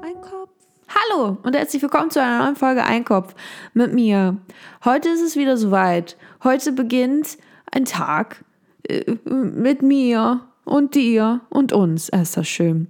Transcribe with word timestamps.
Ein 0.00 0.20
Kopf. 0.20 0.50
Hallo 0.88 1.38
und 1.42 1.56
herzlich 1.56 1.82
willkommen 1.82 2.10
zu 2.10 2.22
einer 2.22 2.44
neuen 2.44 2.54
Folge 2.54 2.84
Einkopf 2.84 3.34
mit 3.72 3.92
mir. 3.92 4.36
Heute 4.84 5.08
ist 5.08 5.22
es 5.22 5.34
wieder 5.34 5.56
soweit. 5.56 6.16
Heute 6.44 6.70
beginnt 6.70 7.36
ein 7.72 7.84
Tag 7.84 8.44
äh, 8.84 9.16
mit 9.24 9.82
mir 9.82 10.42
und 10.64 10.94
dir 10.94 11.40
und 11.48 11.72
uns. 11.72 12.12
Ah, 12.12 12.22
ist 12.22 12.36
das 12.36 12.46
schön. 12.46 12.88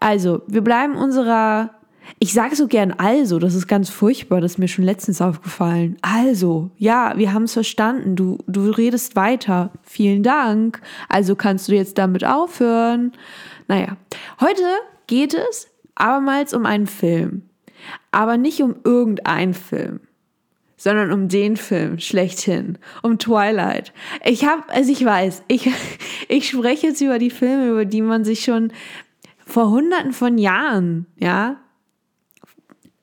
Also, 0.00 0.42
wir 0.48 0.62
bleiben 0.62 0.96
unserer 0.96 1.70
ich 2.18 2.32
sage 2.32 2.56
so 2.56 2.66
gern 2.66 2.92
also, 2.92 3.38
das 3.38 3.54
ist 3.54 3.66
ganz 3.66 3.90
furchtbar, 3.90 4.40
das 4.40 4.52
ist 4.52 4.58
mir 4.58 4.68
schon 4.68 4.84
letztens 4.84 5.20
aufgefallen. 5.20 5.96
Also, 6.02 6.70
ja, 6.78 7.14
wir 7.16 7.32
haben 7.32 7.44
es 7.44 7.52
verstanden, 7.52 8.16
du, 8.16 8.38
du 8.46 8.70
redest 8.70 9.16
weiter. 9.16 9.70
Vielen 9.82 10.22
Dank. 10.22 10.80
Also 11.08 11.36
kannst 11.36 11.68
du 11.68 11.74
jetzt 11.74 11.98
damit 11.98 12.24
aufhören. 12.24 13.12
Naja, 13.68 13.96
heute 14.40 14.62
geht 15.06 15.34
es 15.34 15.68
abermals 15.94 16.54
um 16.54 16.66
einen 16.66 16.86
Film. 16.86 17.42
Aber 18.10 18.36
nicht 18.36 18.62
um 18.62 18.76
irgendeinen 18.84 19.54
Film 19.54 20.00
sondern 20.78 21.10
um 21.10 21.28
den 21.28 21.56
Film 21.56 21.98
schlechthin, 21.98 22.78
um 23.02 23.18
Twilight. 23.18 23.94
Ich 24.24 24.44
habe, 24.44 24.62
also 24.68 24.92
ich 24.92 25.04
weiß, 25.04 25.42
ich, 25.48 25.70
ich 26.28 26.48
spreche 26.50 26.88
jetzt 26.88 27.00
über 27.00 27.18
die 27.18 27.30
Filme, 27.30 27.70
über 27.70 27.84
die 27.86 28.02
man 28.02 28.24
sich 28.24 28.44
schon 28.44 28.72
vor 29.46 29.70
hunderten 29.70 30.12
von 30.12 30.38
Jahren, 30.38 31.06
ja, 31.16 31.56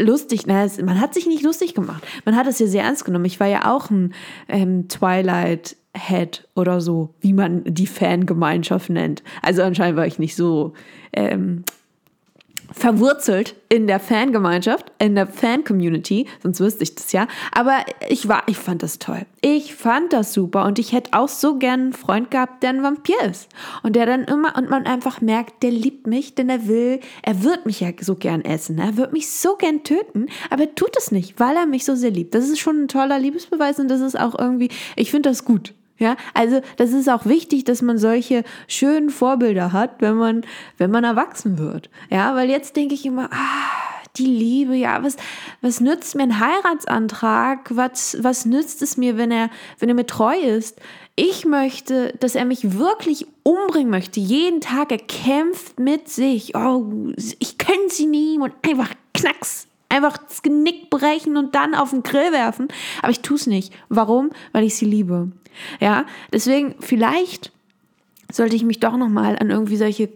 lustig, 0.03 0.45
naja, 0.45 0.69
man 0.83 0.99
hat 0.99 1.13
sich 1.13 1.27
nicht 1.27 1.43
lustig 1.43 1.73
gemacht. 1.73 2.03
Man 2.25 2.35
hat 2.35 2.47
es 2.47 2.59
ja 2.59 2.67
sehr 2.67 2.83
ernst 2.83 3.05
genommen. 3.05 3.25
Ich 3.25 3.39
war 3.39 3.47
ja 3.47 3.73
auch 3.73 3.89
ein 3.89 4.13
ähm, 4.47 4.87
Twilight 4.87 5.75
Head 5.95 6.47
oder 6.55 6.81
so, 6.81 7.13
wie 7.21 7.33
man 7.33 7.63
die 7.65 7.87
Fangemeinschaft 7.87 8.89
nennt. 8.89 9.23
Also 9.41 9.61
anscheinend 9.61 9.97
war 9.97 10.07
ich 10.07 10.19
nicht 10.19 10.35
so 10.35 10.73
ähm, 11.13 11.63
verwurzelt 12.83 13.55
in 13.69 13.87
der 13.87 13.97
Fangemeinschaft, 13.97 14.91
in 14.99 15.15
der 15.15 15.25
Fan-Community, 15.25 16.27
sonst 16.41 16.59
wüsste 16.59 16.83
ich 16.83 16.95
das 16.95 17.13
ja. 17.13 17.29
Aber 17.53 17.77
ich 18.09 18.27
war, 18.27 18.43
ich 18.47 18.57
fand 18.57 18.83
das 18.83 18.99
toll. 18.99 19.21
Ich 19.39 19.73
fand 19.73 20.11
das 20.11 20.33
super 20.33 20.65
und 20.65 20.79
ich 20.79 20.91
hätte 20.91 21.17
auch 21.17 21.29
so 21.29 21.57
gern 21.57 21.79
einen 21.79 21.93
Freund 21.93 22.29
gehabt, 22.29 22.61
der 22.61 22.71
ein 22.71 22.83
Vampir 22.83 23.15
ist. 23.23 23.47
Und 23.83 23.95
der 23.95 24.05
dann 24.05 24.25
immer, 24.25 24.57
und 24.57 24.69
man 24.69 24.85
einfach 24.85 25.21
merkt, 25.21 25.63
der 25.63 25.71
liebt 25.71 26.07
mich, 26.07 26.35
denn 26.35 26.49
er 26.49 26.67
will, 26.67 26.99
er 27.21 27.41
wird 27.41 27.65
mich 27.65 27.79
ja 27.79 27.87
so 28.01 28.15
gern 28.15 28.41
essen. 28.43 28.77
Er 28.79 28.97
wird 28.97 29.13
mich 29.13 29.31
so 29.31 29.55
gern 29.55 29.85
töten, 29.85 30.27
aber 30.49 30.63
er 30.63 30.75
tut 30.75 30.97
es 30.97 31.09
nicht, 31.09 31.39
weil 31.39 31.55
er 31.55 31.65
mich 31.65 31.85
so 31.85 31.95
sehr 31.95 32.11
liebt. 32.11 32.35
Das 32.35 32.49
ist 32.49 32.59
schon 32.59 32.83
ein 32.83 32.87
toller 32.89 33.17
Liebesbeweis 33.17 33.79
und 33.79 33.87
das 33.87 34.01
ist 34.01 34.19
auch 34.19 34.37
irgendwie, 34.37 34.67
ich 34.97 35.09
finde 35.09 35.29
das 35.29 35.45
gut. 35.45 35.73
Ja, 36.03 36.17
also 36.33 36.59
das 36.75 36.91
ist 36.91 37.09
auch 37.09 37.25
wichtig, 37.25 37.63
dass 37.63 37.81
man 37.81 37.97
solche 37.97 38.43
schönen 38.67 39.09
Vorbilder 39.09 39.71
hat, 39.71 40.01
wenn 40.01 40.15
man, 40.15 40.41
wenn 40.77 40.91
man 40.91 41.05
erwachsen 41.05 41.57
wird. 41.57 41.89
Ja, 42.09 42.35
weil 42.35 42.49
jetzt 42.49 42.75
denke 42.75 42.93
ich 42.93 43.05
immer, 43.05 43.29
ah, 43.31 44.01
die 44.17 44.25
Liebe, 44.25 44.75
ja, 44.75 45.01
was, 45.01 45.15
was 45.61 45.79
nützt 45.79 46.15
mir 46.15 46.23
ein 46.23 46.41
Heiratsantrag? 46.41 47.69
Was, 47.73 48.17
was 48.19 48.45
nützt 48.45 48.81
es 48.81 48.97
mir, 48.97 49.17
wenn 49.17 49.31
er, 49.31 49.49
wenn 49.79 49.87
er 49.87 49.95
mir 49.95 50.05
treu 50.05 50.35
ist? 50.35 50.81
Ich 51.15 51.45
möchte, 51.45 52.13
dass 52.19 52.35
er 52.35 52.43
mich 52.43 52.77
wirklich 52.77 53.25
umbringen 53.43 53.89
möchte. 53.89 54.19
Jeden 54.19 54.59
Tag, 54.59 54.91
er 54.91 54.97
kämpft 54.97 55.79
mit 55.79 56.09
sich. 56.09 56.53
Oh, 56.53 56.85
ich 57.39 57.57
kenne 57.57 57.87
sie 57.87 58.07
nie 58.07 58.37
und 58.39 58.51
einfach 58.61 58.89
knacks 59.13 59.67
einfach 59.93 60.17
das 60.17 60.41
Genick 60.41 60.89
brechen 60.89 61.37
und 61.37 61.55
dann 61.55 61.75
auf 61.75 61.91
den 61.91 62.03
Grill 62.03 62.31
werfen. 62.31 62.67
Aber 63.01 63.11
ich 63.11 63.21
tue 63.21 63.37
es 63.37 63.47
nicht. 63.47 63.73
Warum? 63.89 64.31
Weil 64.51 64.63
ich 64.63 64.75
sie 64.75 64.85
liebe. 64.85 65.31
Ja, 65.79 66.05
deswegen 66.31 66.75
vielleicht 66.79 67.51
sollte 68.31 68.55
ich 68.55 68.63
mich 68.63 68.79
doch 68.79 68.97
noch 68.97 69.09
mal 69.09 69.37
an 69.37 69.49
irgendwie 69.49 69.77
solche 69.77 70.09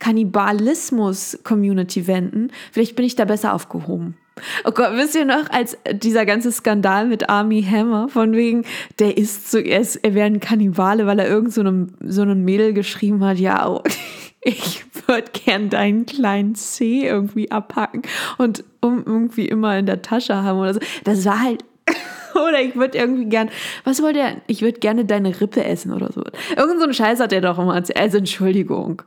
Kannibalismus-Community 0.00 2.06
wenden. 2.06 2.50
Vielleicht 2.72 2.96
bin 2.96 3.04
ich 3.04 3.14
da 3.14 3.24
besser 3.24 3.54
aufgehoben. 3.54 4.16
Oh 4.64 4.70
Gott, 4.70 4.92
wisst 4.94 5.14
ihr 5.14 5.26
noch, 5.26 5.50
als 5.50 5.76
dieser 5.92 6.26
ganze 6.26 6.50
Skandal 6.50 7.06
mit 7.06 7.28
Army 7.28 7.62
Hammer, 7.62 8.08
von 8.08 8.32
wegen, 8.32 8.64
der 8.98 9.18
ist 9.18 9.50
zuerst, 9.50 10.02
er 10.02 10.14
wäre 10.14 10.26
ein 10.26 10.40
Kannibale, 10.40 11.06
weil 11.06 11.18
er 11.18 11.28
irgend 11.28 11.52
so 11.52 11.60
einem, 11.60 11.88
so 12.00 12.22
einem 12.22 12.42
Mädel 12.44 12.72
geschrieben 12.72 13.22
hat, 13.24 13.38
ja, 13.38 13.68
oh, 13.68 13.82
ich 14.42 14.84
würde 15.06 15.30
gern 15.32 15.70
deinen 15.70 16.06
kleinen 16.06 16.54
C 16.54 17.06
irgendwie 17.06 17.50
abhacken 17.50 18.02
und 18.38 18.64
um 18.80 19.04
irgendwie 19.04 19.46
immer 19.46 19.78
in 19.78 19.86
der 19.86 20.02
Tasche 20.02 20.42
haben 20.42 20.58
oder 20.58 20.74
so. 20.74 20.80
Das 21.04 21.24
war 21.24 21.40
halt 21.40 21.64
oder 22.34 22.60
ich 22.60 22.76
würde 22.76 22.98
irgendwie 22.98 23.26
gern, 23.26 23.50
was 23.84 24.02
wollte 24.02 24.20
er? 24.20 24.36
Ich 24.46 24.62
würde 24.62 24.78
gerne 24.78 25.04
deine 25.04 25.40
Rippe 25.40 25.64
essen 25.64 25.92
oder 25.92 26.12
so. 26.12 26.22
Irgend 26.56 26.78
so 26.78 26.84
einen 26.84 26.94
Scheiß 26.94 27.20
hat 27.20 27.32
er 27.32 27.40
doch 27.40 27.58
immer. 27.58 27.74
Also 27.74 28.18
Entschuldigung. 28.18 29.02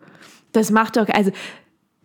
Das 0.52 0.70
macht 0.70 0.98
doch, 0.98 1.08
also 1.10 1.32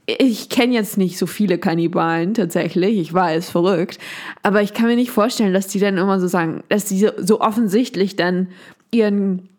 ich 0.07 0.49
kenne 0.49 0.73
jetzt 0.73 0.97
nicht 0.97 1.19
so 1.19 1.27
viele 1.27 1.59
Kannibalen 1.59 2.33
tatsächlich, 2.33 2.97
ich 2.99 3.13
weiß, 3.13 3.51
verrückt, 3.51 3.99
aber 4.43 4.63
ich 4.63 4.73
kann 4.73 4.87
mir 4.87 4.97
nicht 4.97 5.11
vorstellen, 5.11 5.53
dass 5.53 5.67
die 5.67 5.81
dann 5.81 5.99
immer 5.99 6.19
so 6.19 6.29
sagen, 6.29 6.63
dass 6.71 6.87
die 6.87 7.11
so 7.19 7.43
offensichtlich 7.43 8.17
dann 8.17 8.49
ihren 8.91 9.51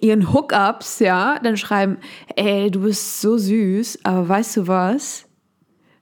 ihren 0.00 0.32
Hookups, 0.32 1.00
ja, 1.00 1.38
dann 1.42 1.56
schreiben, 1.56 1.98
ey, 2.36 2.70
du 2.70 2.80
bist 2.80 3.20
so 3.20 3.38
süß, 3.38 4.00
aber 4.04 4.28
weißt 4.28 4.58
du 4.58 4.68
was? 4.68 5.24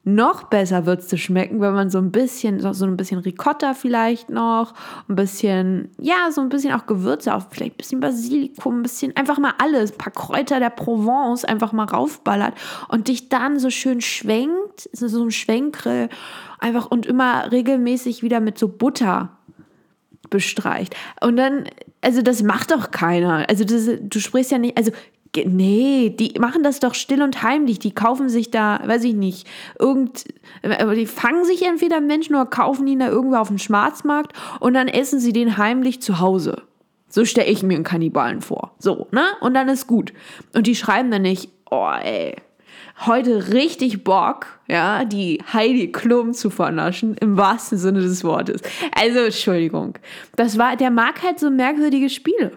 Noch 0.09 0.45
besser 0.45 0.87
wird 0.87 1.01
es 1.01 1.21
schmecken, 1.21 1.61
wenn 1.61 1.75
man 1.75 1.91
so 1.91 1.99
ein 1.99 2.13
bisschen, 2.13 2.61
so, 2.61 2.85
ein 2.85 2.97
bisschen 2.97 3.19
Ricotta 3.19 3.75
vielleicht 3.75 4.31
noch, 4.31 4.73
ein 5.09 5.17
bisschen, 5.17 5.91
ja, 5.99 6.31
so 6.31 6.43
ein 6.43 6.49
bisschen 6.49 6.73
auch 6.73 6.87
Gewürze, 6.87 7.35
auch 7.35 7.43
vielleicht 7.51 7.75
ein 7.75 7.79
bisschen 7.79 7.99
Basilikum, 7.99 8.79
ein 8.79 8.83
bisschen, 8.85 9.17
einfach 9.17 9.39
mal 9.39 9.55
alles, 9.59 9.91
ein 9.91 9.99
paar 9.99 10.13
Kräuter 10.13 10.61
der 10.61 10.71
Provence 10.71 11.45
einfach 11.45 11.73
mal 11.73 11.87
raufballert 11.87 12.55
und 12.87 13.09
dich 13.09 13.31
dann 13.31 13.59
so 13.59 13.69
schön 13.69 14.01
schwenkt, 14.01 14.89
so 14.93 15.25
ein 15.25 15.33
Schwenkgrill, 15.33 16.09
einfach 16.61 16.87
und 16.87 17.05
immer 17.07 17.51
regelmäßig 17.51 18.23
wieder 18.23 18.39
mit 18.39 18.59
so 18.59 18.69
Butter 18.69 19.36
bestreicht. 20.31 20.95
Und 21.21 21.37
dann, 21.37 21.65
also 22.01 22.23
das 22.23 22.43
macht 22.43 22.71
doch 22.71 22.91
keiner. 22.91 23.49
Also 23.49 23.65
das, 23.65 23.89
du 24.01 24.21
sprichst 24.21 24.51
ja 24.51 24.59
nicht, 24.59 24.77
also 24.77 24.93
Nee, 25.45 26.15
die 26.19 26.39
machen 26.39 26.63
das 26.63 26.81
doch 26.81 26.95
still 26.95 27.21
und 27.21 27.43
heimlich. 27.43 27.79
Die 27.79 27.93
kaufen 27.93 28.31
sich 28.31 28.51
da, 28.51 28.81
weiß 28.85 29.05
ich 29.05 29.15
nicht, 29.15 29.47
irgend, 29.79 30.25
die 30.65 31.07
fangen 31.07 31.45
sich 31.45 31.63
entweder 31.67 32.01
Menschen 32.01 32.35
oder 32.35 32.47
kaufen 32.47 32.87
ihn 32.87 33.01
da 33.01 33.09
irgendwo 33.09 33.37
auf 33.37 33.49
dem 33.49 33.59
Schwarzmarkt 33.59 34.33
und 34.61 34.73
dann 34.73 34.89
essen 34.89 35.21
sie 35.21 35.35
den 35.35 35.59
heimlich 35.59 36.01
zu 36.01 36.21
Hause. 36.21 36.63
So 37.09 37.25
stelle 37.25 37.49
ich 37.49 37.63
mir 37.63 37.75
einen 37.75 37.85
Kannibalen 37.85 38.41
vor. 38.41 38.75
So, 38.79 39.09
ne? 39.11 39.25
Und 39.41 39.55
dann 39.55 39.69
ist 39.69 39.87
gut. 39.87 40.13
Und 40.55 40.67
die 40.67 40.75
schreiben 40.75 41.11
dann 41.11 41.23
nicht, 41.23 41.51
oh 41.71 41.91
ey, 42.03 42.37
heute 43.05 43.53
richtig 43.53 44.05
Bock, 44.05 44.47
ja, 44.69 45.05
die 45.05 45.43
Heidi 45.53 45.93
Klum 45.93 46.33
zu 46.33 46.51
vernaschen, 46.51 47.15
im 47.17 47.37
wahrsten 47.37 47.79
Sinne 47.79 48.01
des 48.01 48.25
Wortes. 48.25 48.63
Also, 48.95 49.21
Entschuldigung. 49.21 49.99
Das 50.37 50.57
war, 50.57 50.77
der 50.77 50.91
mag 50.91 51.23
halt 51.23 51.39
so 51.39 51.51
merkwürdige 51.51 52.09
Spiele. 52.09 52.53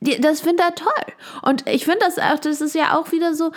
Das 0.00 0.40
findet 0.40 0.60
er 0.60 0.74
toll. 0.74 1.14
Und 1.42 1.68
ich 1.68 1.84
finde 1.84 2.00
das 2.00 2.18
auch, 2.18 2.38
das 2.38 2.60
ist 2.60 2.74
ja 2.74 2.96
auch 2.98 3.12
wieder 3.12 3.34
so, 3.34 3.52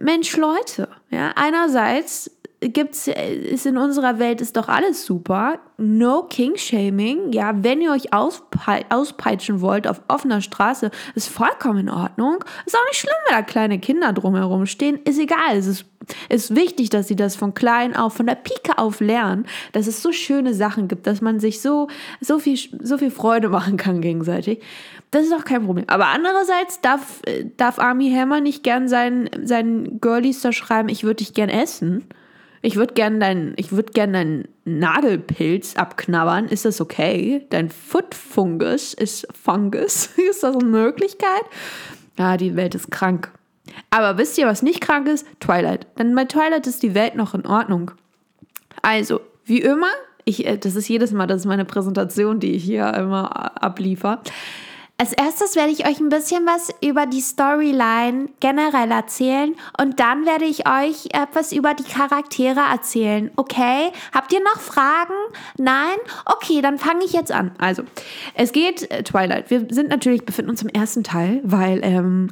Mensch, 0.00 0.36
Leute, 0.36 0.88
ja, 1.10 1.32
einerseits 1.34 2.30
gibt's, 2.60 3.06
ist 3.06 3.66
in 3.66 3.76
unserer 3.76 4.18
Welt 4.18 4.40
ist 4.40 4.56
doch 4.56 4.68
alles 4.68 5.06
super. 5.06 5.60
No 5.76 6.24
King-Shaming. 6.24 7.30
Ja, 7.32 7.52
wenn 7.62 7.80
ihr 7.80 7.92
euch 7.92 8.12
auspeitschen 8.12 9.60
wollt 9.60 9.86
auf 9.86 10.02
offener 10.08 10.40
Straße, 10.40 10.90
ist 11.14 11.28
vollkommen 11.28 11.80
in 11.80 11.90
Ordnung. 11.90 12.44
Ist 12.66 12.76
auch 12.76 12.84
nicht 12.88 12.98
schlimm, 12.98 13.14
wenn 13.28 13.36
da 13.36 13.42
kleine 13.42 13.78
Kinder 13.78 14.12
drumherum 14.12 14.66
stehen. 14.66 14.98
Ist 15.04 15.20
egal. 15.20 15.56
Es 15.56 15.66
ist, 15.66 15.84
ist 16.28 16.56
wichtig, 16.56 16.90
dass 16.90 17.06
sie 17.06 17.14
das 17.14 17.36
von 17.36 17.54
klein 17.54 17.94
auf, 17.94 18.14
von 18.14 18.26
der 18.26 18.34
Pike 18.34 18.76
auf 18.76 18.98
lernen, 18.98 19.46
dass 19.72 19.86
es 19.86 20.02
so 20.02 20.10
schöne 20.10 20.52
Sachen 20.52 20.88
gibt, 20.88 21.06
dass 21.06 21.20
man 21.20 21.38
sich 21.38 21.60
so, 21.60 21.86
so 22.20 22.40
viel, 22.40 22.58
so 22.82 22.98
viel 22.98 23.12
Freude 23.12 23.50
machen 23.50 23.76
kann 23.76 24.00
gegenseitig. 24.00 24.60
Das 25.12 25.24
ist 25.24 25.32
auch 25.32 25.44
kein 25.44 25.64
Problem. 25.64 25.84
Aber 25.86 26.08
andererseits 26.08 26.80
darf, 26.80 27.22
darf 27.56 27.78
Army 27.78 28.10
Hammer 28.10 28.40
nicht 28.40 28.64
gern 28.64 28.88
seinen, 28.88 29.30
seinen 29.46 30.00
Girlies 30.00 30.40
da 30.40 30.52
schreiben, 30.52 30.88
ich 30.88 31.04
würde 31.04 31.18
dich 31.18 31.34
gern 31.34 31.50
essen. 31.50 32.04
Ich 32.62 32.76
würde 32.76 32.94
gerne 32.94 33.18
deinen, 33.18 33.54
ich 33.56 33.72
würde 33.72 33.92
gerne 33.92 34.12
deinen 34.12 34.48
Nagelpilz 34.64 35.76
abknabbern. 35.76 36.46
Ist 36.46 36.64
das 36.64 36.80
okay? 36.80 37.46
Dein 37.50 37.70
Foot 37.70 38.14
Fungus 38.14 38.94
ist 38.94 39.26
Fungus. 39.32 40.10
ist 40.30 40.42
das 40.42 40.56
eine 40.56 40.64
Möglichkeit? 40.64 41.42
Ja, 42.18 42.36
die 42.36 42.56
Welt 42.56 42.74
ist 42.74 42.90
krank. 42.90 43.30
Aber 43.90 44.18
wisst 44.18 44.38
ihr, 44.38 44.46
was 44.46 44.62
nicht 44.62 44.80
krank 44.80 45.06
ist? 45.08 45.26
Twilight. 45.40 45.86
Denn 45.98 46.14
bei 46.14 46.24
Twilight 46.24 46.66
ist 46.66 46.82
die 46.82 46.94
Welt 46.94 47.14
noch 47.14 47.34
in 47.34 47.46
Ordnung. 47.46 47.92
Also, 48.82 49.20
wie 49.44 49.60
immer, 49.60 49.90
ich, 50.24 50.46
äh, 50.46 50.58
das 50.58 50.74
ist 50.74 50.88
jedes 50.88 51.12
Mal, 51.12 51.26
das 51.26 51.42
ist 51.42 51.46
meine 51.46 51.64
Präsentation, 51.64 52.40
die 52.40 52.52
ich 52.52 52.64
hier 52.64 52.92
immer 52.94 53.62
abliefer. 53.62 54.20
Als 55.00 55.12
erstes 55.12 55.54
werde 55.54 55.70
ich 55.70 55.86
euch 55.86 56.00
ein 56.00 56.08
bisschen 56.08 56.44
was 56.44 56.70
über 56.84 57.06
die 57.06 57.20
Storyline 57.20 58.30
generell 58.40 58.90
erzählen 58.90 59.54
und 59.80 60.00
dann 60.00 60.26
werde 60.26 60.44
ich 60.44 60.68
euch 60.68 61.14
etwas 61.14 61.52
über 61.52 61.74
die 61.74 61.84
Charaktere 61.84 62.58
erzählen. 62.58 63.30
Okay? 63.36 63.92
Habt 64.12 64.32
ihr 64.32 64.40
noch 64.40 64.60
Fragen? 64.60 65.14
Nein? 65.56 65.96
Okay, 66.26 66.62
dann 66.62 66.78
fange 66.78 67.04
ich 67.04 67.12
jetzt 67.12 67.30
an. 67.30 67.52
Also, 67.58 67.84
es 68.34 68.50
geht 68.50 68.90
äh, 68.90 69.04
Twilight. 69.04 69.50
Wir 69.50 69.68
sind 69.70 69.88
natürlich 69.88 70.26
befinden 70.26 70.50
uns 70.50 70.62
im 70.62 70.68
ersten 70.68 71.04
Teil, 71.04 71.42
weil 71.44 71.78
ähm, 71.84 72.30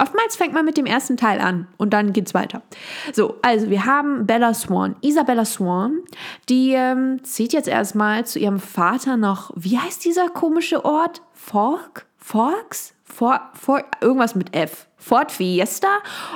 Oftmals 0.00 0.36
fängt 0.36 0.54
man 0.54 0.64
mit 0.64 0.76
dem 0.76 0.86
ersten 0.86 1.16
Teil 1.16 1.40
an 1.40 1.66
und 1.76 1.92
dann 1.92 2.12
geht's 2.12 2.32
weiter. 2.32 2.62
So, 3.12 3.36
also 3.42 3.68
wir 3.68 3.84
haben 3.84 4.26
Bella 4.26 4.54
Swan, 4.54 4.94
Isabella 5.00 5.44
Swan, 5.44 5.98
die 6.48 6.72
ähm, 6.72 7.22
zieht 7.24 7.52
jetzt 7.52 7.68
erstmal 7.68 8.24
zu 8.24 8.38
ihrem 8.38 8.60
Vater 8.60 9.16
noch, 9.16 9.50
wie 9.56 9.78
heißt 9.78 10.04
dieser 10.04 10.28
komische 10.28 10.84
Ort? 10.84 11.22
Fork? 11.32 12.06
Forks? 12.16 12.94
For, 13.04 13.40
for, 13.54 13.82
irgendwas 14.00 14.34
mit 14.34 14.54
F. 14.54 14.86
Fort 14.98 15.32
Fiesta. 15.32 15.88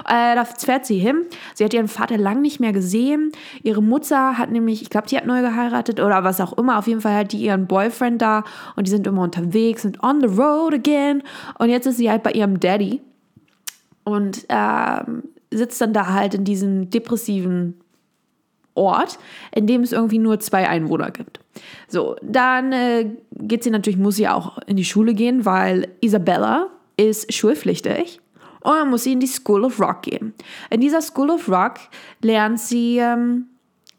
Äh, 0.09 0.35
da 0.35 0.45
fährt 0.45 0.87
sie 0.87 0.99
hin. 0.99 1.27
Sie 1.55 1.65
hat 1.65 1.75
ihren 1.75 1.87
Vater 1.87 2.17
lang 2.17 2.41
nicht 2.41 2.61
mehr 2.61 2.73
gesehen. 2.73 3.31
Ihre 3.63 3.83
Mutter 3.83 4.39
hat 4.39 4.51
nämlich, 4.51 4.83
ich 4.83 4.91
glaube, 4.91 5.07
die 5.07 5.17
hat 5.17 5.27
neu 5.27 5.43
geheiratet 5.43 6.01
oder 6.01 6.25
was 6.25 6.41
auch 6.41 6.55
immer. 6.55 6.79
Auf 6.79 6.87
jeden 6.87 7.03
Fall 7.03 7.15
hat 7.15 7.33
die 7.33 7.39
ihren 7.39 7.67
Boyfriend 7.67 8.23
da 8.23 8.45
und 8.75 8.87
die 8.87 8.91
sind 8.91 9.07
immer 9.07 9.23
unterwegs 9.23 9.85
und 9.85 10.03
on 10.03 10.21
the 10.21 10.27
road 10.27 10.73
again. 10.73 11.23
Und 11.59 11.69
jetzt 11.69 11.87
ist 11.87 11.99
sie 11.99 12.11
halt 12.11 12.23
bei 12.23 12.33
ihrem 12.33 12.59
Daddy 12.59 13.03
und 14.05 14.47
ähm, 14.49 15.25
sitzt 15.51 15.81
dann 15.81 15.93
da 15.93 16.13
halt 16.13 16.35
in 16.35 16.45
diesem 16.45 16.91
depressiven 16.91 17.81
Ort, 18.75 19.19
in 19.55 19.67
dem 19.67 19.83
es 19.83 19.93
irgendwie 19.93 20.19
nur 20.19 20.41
zwei 20.41 20.69
Einwohner 20.69 21.11
gibt. 21.11 21.41
So, 21.89 22.17
dann 22.23 22.73
äh, 22.73 23.11
geht 23.33 23.63
sie 23.63 23.71
natürlich, 23.71 23.99
muss 23.99 24.17
sie 24.17 24.29
auch 24.29 24.59
in 24.67 24.77
die 24.77 24.85
Schule 24.85 25.15
gehen, 25.15 25.45
weil 25.45 25.89
Isabella 26.01 26.69
ist 26.97 27.33
schulpflichtig 27.33 28.21
und 28.61 28.73
dann 28.73 28.91
muss 28.91 29.05
sie 29.05 29.13
in 29.13 29.21
die 29.21 29.27
School 29.27 29.65
of 29.65 29.79
Rock 29.81 30.03
gehen. 30.03 30.33
In 30.71 30.81
dieser 30.81 31.03
School 31.03 31.31
of 31.31 31.49
Rock 31.49 31.81
lernt 32.23 32.61
sie 32.61 32.99
ähm, 32.99 33.47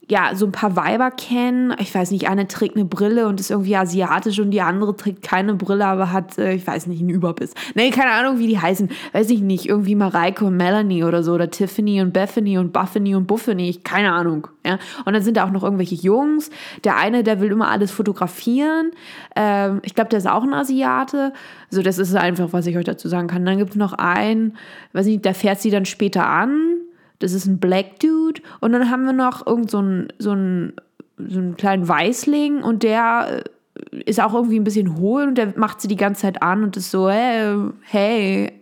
ja, 0.09 0.35
so 0.35 0.45
ein 0.45 0.51
paar 0.51 0.75
Weiber 0.75 1.11
kennen. 1.11 1.73
Ich 1.79 1.95
weiß 1.95 2.11
nicht, 2.11 2.27
eine 2.27 2.47
trägt 2.47 2.75
eine 2.75 2.83
Brille 2.83 3.27
und 3.27 3.39
ist 3.39 3.51
irgendwie 3.51 3.77
asiatisch 3.77 4.39
und 4.39 4.51
die 4.51 4.61
andere 4.61 4.95
trägt 4.95 5.21
keine 5.21 5.53
Brille, 5.53 5.85
aber 5.85 6.11
hat, 6.11 6.37
äh, 6.37 6.53
ich 6.53 6.67
weiß 6.67 6.87
nicht, 6.87 6.99
einen 6.99 7.09
Überbiss. 7.09 7.53
Nee, 7.73 7.89
keine 7.89 8.11
Ahnung, 8.11 8.37
wie 8.39 8.47
die 8.47 8.59
heißen. 8.59 8.89
Weiß 9.13 9.29
ich 9.29 9.41
nicht. 9.41 9.67
Irgendwie 9.67 9.95
Mareike 9.95 10.43
und 10.45 10.57
Melanie 10.57 11.05
oder 11.05 11.23
so. 11.23 11.33
Oder 11.33 11.49
Tiffany 11.49 12.01
und 12.01 12.11
Bethany 12.11 12.57
und 12.57 12.73
Buffany 12.73 13.15
und 13.15 13.27
Buffany. 13.27 13.79
Keine 13.83 14.11
Ahnung. 14.11 14.47
Ja? 14.65 14.77
Und 15.05 15.13
dann 15.13 15.21
sind 15.21 15.37
da 15.37 15.45
auch 15.45 15.51
noch 15.51 15.63
irgendwelche 15.63 15.95
Jungs. 15.95 16.49
Der 16.83 16.97
eine, 16.97 17.23
der 17.23 17.39
will 17.39 17.51
immer 17.51 17.69
alles 17.69 17.91
fotografieren. 17.91 18.91
Ähm, 19.37 19.79
ich 19.83 19.95
glaube, 19.95 20.09
der 20.09 20.19
ist 20.19 20.27
auch 20.27 20.43
ein 20.43 20.53
Asiate. 20.53 21.31
So, 21.69 21.81
das 21.81 21.97
ist 21.97 22.13
einfach, 22.15 22.51
was 22.51 22.65
ich 22.67 22.75
euch 22.75 22.85
dazu 22.85 23.07
sagen 23.07 23.27
kann. 23.27 23.45
Dann 23.45 23.57
gibt 23.57 23.71
es 23.71 23.75
noch 23.77 23.93
einen, 23.93 24.57
weiß 24.91 25.05
nicht, 25.05 25.23
der 25.23 25.33
fährt 25.33 25.61
sie 25.61 25.71
dann 25.71 25.85
später 25.85 26.27
an 26.27 26.82
das 27.23 27.31
ist 27.31 27.45
ein 27.45 27.57
Black 27.57 28.01
Dude. 28.01 28.41
Und 28.59 28.73
dann 28.73 28.89
haben 28.89 29.05
wir 29.05 29.13
noch 29.13 29.47
irgend 29.47 29.71
so 29.71 29.77
einen, 29.77 30.09
so 30.19 30.31
einen, 30.31 30.73
so 31.17 31.39
einen 31.39 31.55
kleinen 31.55 31.87
Weißling 31.87 32.61
und 32.61 32.83
der 32.83 33.45
äh, 33.93 33.99
ist 33.99 34.19
auch 34.19 34.33
irgendwie 34.33 34.59
ein 34.59 34.65
bisschen 34.65 34.97
hohl 34.97 35.23
und 35.23 35.35
der 35.35 35.57
macht 35.57 35.79
sie 35.79 35.87
die 35.87 35.95
ganze 35.95 36.23
Zeit 36.23 36.43
an 36.43 36.63
und 36.63 36.75
ist 36.75 36.91
so, 36.91 37.09
hey, 37.09 37.55
hey 37.83 38.61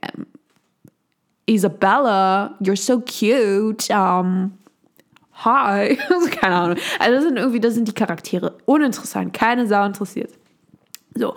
Isabella, 1.47 2.55
you're 2.61 2.77
so 2.77 2.99
cute. 2.99 3.89
Um, 3.89 4.51
hi. 5.43 5.97
Also, 6.09 6.29
keine 6.29 6.55
Ahnung. 6.55 6.77
Also 6.99 7.15
das 7.15 7.23
sind 7.23 7.37
irgendwie, 7.37 7.59
das 7.59 7.73
sind 7.73 7.87
die 7.87 7.93
Charaktere. 7.93 8.59
Uninteressant. 8.65 9.33
Keine 9.33 9.65
Sau 9.65 9.83
interessiert. 9.85 10.31
So. 11.15 11.33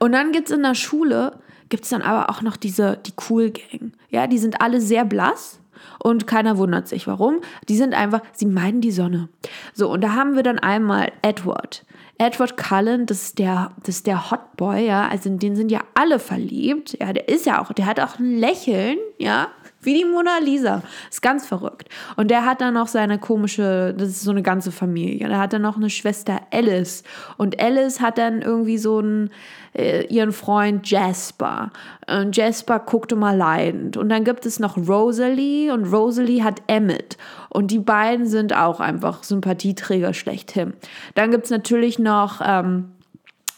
Und 0.00 0.10
dann 0.10 0.32
gibt 0.32 0.50
es 0.50 0.56
in 0.56 0.64
der 0.64 0.74
Schule, 0.74 1.38
gibt 1.68 1.84
es 1.84 1.90
dann 1.90 2.02
aber 2.02 2.28
auch 2.28 2.42
noch 2.42 2.56
diese, 2.56 2.98
die 3.06 3.12
Cool 3.30 3.50
Gang. 3.50 3.92
Ja, 4.10 4.26
die 4.26 4.38
sind 4.38 4.60
alle 4.60 4.80
sehr 4.80 5.04
blass 5.04 5.60
und 6.02 6.26
keiner 6.26 6.58
wundert 6.58 6.88
sich, 6.88 7.06
warum. 7.06 7.40
Die 7.68 7.76
sind 7.76 7.94
einfach, 7.94 8.20
sie 8.32 8.46
meiden 8.46 8.80
die 8.80 8.90
Sonne. 8.90 9.28
So, 9.74 9.90
und 9.90 10.02
da 10.02 10.14
haben 10.14 10.36
wir 10.36 10.42
dann 10.42 10.58
einmal 10.58 11.12
Edward. 11.22 11.84
Edward 12.18 12.56
Cullen, 12.56 13.04
das 13.04 13.22
ist 13.22 13.38
der, 13.38 13.72
das 13.84 13.96
ist 13.96 14.06
der 14.06 14.30
Hotboy, 14.30 14.86
ja, 14.86 15.06
also 15.08 15.28
in 15.28 15.38
den 15.38 15.54
sind 15.54 15.70
ja 15.70 15.80
alle 15.94 16.18
verliebt. 16.18 16.96
Ja, 16.98 17.12
der 17.12 17.28
ist 17.28 17.44
ja 17.44 17.60
auch, 17.60 17.72
der 17.72 17.84
hat 17.84 18.00
auch 18.00 18.18
ein 18.18 18.38
Lächeln, 18.38 18.96
ja, 19.18 19.48
wie 19.86 19.94
die 19.94 20.04
Mona 20.04 20.38
Lisa. 20.42 20.82
Ist 21.08 21.22
ganz 21.22 21.46
verrückt. 21.46 21.88
Und 22.16 22.30
der 22.30 22.44
hat 22.44 22.60
dann 22.60 22.74
noch 22.74 22.88
seine 22.88 23.18
komische, 23.18 23.94
das 23.96 24.08
ist 24.08 24.22
so 24.22 24.32
eine 24.32 24.42
ganze 24.42 24.72
Familie. 24.72 25.28
Da 25.28 25.38
hat 25.38 25.52
dann 25.52 25.62
noch 25.62 25.76
eine 25.76 25.90
Schwester 25.90 26.40
Alice. 26.50 27.04
Und 27.36 27.60
Alice 27.60 28.00
hat 28.00 28.18
dann 28.18 28.42
irgendwie 28.42 28.78
so 28.78 28.98
einen, 28.98 29.30
äh, 29.74 30.04
ihren 30.06 30.32
Freund 30.32 30.90
Jasper. 30.90 31.70
Und 32.08 32.36
Jasper 32.36 32.80
guckte 32.80 33.14
mal 33.14 33.36
leidend. 33.36 33.96
Und 33.96 34.08
dann 34.08 34.24
gibt 34.24 34.44
es 34.44 34.58
noch 34.58 34.76
Rosalie 34.76 35.72
und 35.72 35.84
Rosalie 35.92 36.42
hat 36.42 36.62
Emmett. 36.66 37.16
Und 37.48 37.70
die 37.70 37.78
beiden 37.78 38.26
sind 38.26 38.54
auch 38.56 38.80
einfach 38.80 39.22
Sympathieträger 39.22 40.14
schlechthin. 40.14 40.74
Dann 41.14 41.30
gibt 41.30 41.44
es 41.44 41.50
natürlich 41.50 41.98
noch. 41.98 42.40
Ähm, 42.44 42.92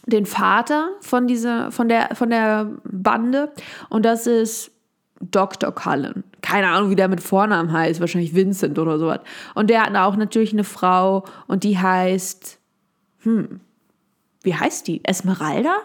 den 0.06 0.24
Vater 0.24 0.88
von 1.00 1.26
dieser, 1.26 1.70
von 1.70 1.88
der, 1.88 2.14
von 2.14 2.30
der 2.30 2.70
Bande 2.84 3.52
und 3.90 4.06
das 4.06 4.26
ist 4.26 4.70
Dr. 5.20 5.72
Cullen. 5.72 6.24
Keine 6.42 6.68
Ahnung, 6.68 6.90
wie 6.90 6.96
der 6.96 7.08
mit 7.08 7.20
Vornamen 7.20 7.72
heißt, 7.72 8.00
wahrscheinlich 8.00 8.34
Vincent 8.34 8.78
oder 8.78 8.98
sowas. 8.98 9.20
Und 9.54 9.70
der 9.70 9.82
hat 9.82 9.94
auch 9.96 10.16
natürlich 10.16 10.52
eine 10.52 10.64
Frau 10.64 11.24
und 11.46 11.64
die 11.64 11.78
heißt, 11.78 12.58
hm, 13.22 13.60
wie 14.42 14.54
heißt 14.54 14.86
die? 14.86 15.04
Esmeralda? 15.04 15.76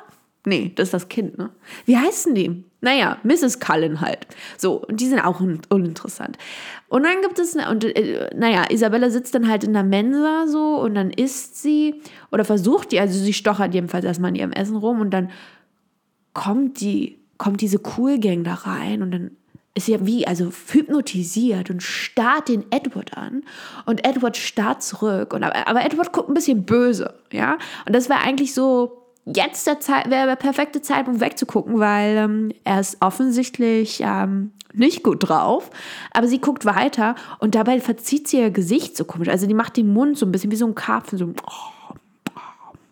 Nee, 0.46 0.74
das 0.76 0.90
ist 0.90 0.94
das 0.94 1.08
Kind, 1.08 1.38
ne? 1.38 1.52
Wie 1.86 1.98
heißen 1.98 2.36
die? 2.36 2.66
Naja, 2.82 3.18
Mrs. 3.24 3.62
Cullen 3.62 4.02
halt. 4.02 4.28
So, 4.58 4.82
und 4.82 5.00
die 5.00 5.08
sind 5.08 5.22
auch 5.22 5.40
uninteressant. 5.40 6.38
Und 6.90 7.04
dann 7.04 7.22
gibt 7.22 7.40
es, 7.40 7.56
und 7.56 7.86
äh, 7.86 8.30
naja, 8.36 8.66
Isabella 8.70 9.10
sitzt 9.10 9.34
dann 9.36 9.48
halt 9.48 9.64
in 9.64 9.72
der 9.72 9.84
Mensa 9.84 10.46
so 10.48 10.82
und 10.82 10.96
dann 10.96 11.12
isst 11.12 11.62
sie 11.62 12.02
oder 12.30 12.44
versucht 12.44 12.92
die, 12.92 13.00
also 13.00 13.18
sie 13.18 13.32
stochert 13.32 13.74
jedenfalls 13.74 14.04
erstmal 14.04 14.32
in 14.32 14.36
ihrem 14.36 14.52
Essen 14.52 14.76
rum 14.76 15.00
und 15.00 15.12
dann 15.12 15.32
kommt 16.34 16.82
die 16.82 17.23
kommt 17.44 17.60
diese 17.60 17.82
Cool 17.98 18.20
Gang 18.20 18.46
da 18.46 18.54
rein 18.54 19.02
und 19.02 19.12
dann 19.12 19.32
ist 19.76 19.88
sie 19.88 19.92
ja 19.92 20.06
wie, 20.06 20.26
also 20.26 20.50
hypnotisiert 20.72 21.70
und 21.70 21.84
starrt 21.84 22.48
den 22.48 22.64
Edward 22.72 23.18
an 23.18 23.44
und 23.86 24.08
Edward 24.08 24.38
starrt 24.38 24.82
zurück. 24.82 25.34
Und, 25.34 25.44
aber, 25.44 25.68
aber 25.68 25.84
Edward 25.84 26.14
guckt 26.14 26.30
ein 26.30 26.36
bisschen 26.36 26.64
böse, 26.64 27.14
ja. 27.34 27.58
Und 27.86 27.94
das 27.94 28.08
wäre 28.08 28.22
eigentlich 28.22 28.54
so 28.54 29.10
jetzt 29.26 29.68
der, 29.68 29.82
Zeit, 29.82 30.10
wäre 30.10 30.26
der 30.26 30.38
perfekte 30.38 30.82
Zeitpunkt 30.82 31.20
wegzugucken, 31.20 31.80
weil 31.80 32.16
ähm, 32.16 32.52
er 32.64 32.80
ist 32.80 33.02
offensichtlich 33.02 34.00
ähm, 34.02 34.54
nicht 34.72 35.04
gut 35.04 35.28
drauf. 35.28 35.70
Aber 36.12 36.30
sie 36.30 36.40
guckt 36.40 36.64
weiter 36.64 37.16
und 37.40 37.56
dabei 37.56 37.82
verzieht 37.82 38.30
sie 38.30 38.40
ihr 38.40 38.52
Gesicht 38.52 38.96
so 38.96 39.04
komisch. 39.04 39.28
Also 39.28 39.48
die 39.48 39.54
macht 39.54 39.76
den 39.76 39.92
Mund 39.92 40.18
so 40.18 40.26
ein 40.26 40.32
bisschen 40.32 40.52
wie 40.52 40.56
so 40.56 40.66
ein 40.66 40.76
Karpfen, 40.76 41.18
so, 41.18 41.34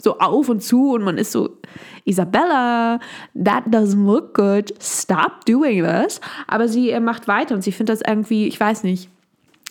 so 0.02 0.20
auf 0.20 0.50
und 0.50 0.62
zu 0.62 0.94
und 0.94 1.04
man 1.04 1.18
ist 1.18 1.32
so, 1.32 1.58
Isabella, 2.06 3.00
that 3.36 3.66
doesn't 3.68 4.06
look 4.06 4.34
good, 4.34 4.74
stop 4.82 5.46
doing 5.46 5.84
this. 5.84 6.20
Aber 6.48 6.68
sie 6.68 6.98
macht 7.00 7.28
weiter 7.28 7.56
und 7.56 7.62
sie 7.62 7.72
findet 7.72 8.00
das 8.00 8.08
irgendwie, 8.08 8.48
ich 8.48 8.60
weiß 8.60 8.84
nicht, 8.84 9.10